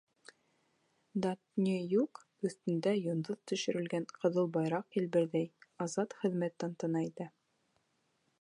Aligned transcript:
Датныюк 1.25 2.21
өҫтөндә 2.49 2.95
йондоҙ 3.01 3.41
төшөрөлгән 3.51 4.09
ҡыҙыл 4.17 4.51
байраҡ 4.59 5.01
елберҙәй, 5.01 5.49
азат 5.89 6.21
хеҙмәт 6.23 6.61
тантана 6.65 7.09
итә. 7.11 7.33